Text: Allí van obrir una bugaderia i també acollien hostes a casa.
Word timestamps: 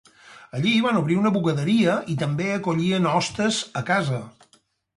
Allí 0.59 0.71
van 0.85 0.97
obrir 1.01 1.17
una 1.23 1.31
bugaderia 1.35 1.99
i 2.15 2.17
també 2.23 2.49
acollien 2.55 3.07
hostes 3.13 3.63
a 3.83 3.87
casa. 3.95 4.21